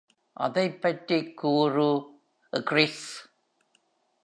[0.37, 1.89] அதைப் பற்றி கூறு
[2.53, 3.07] க்ரிஸ்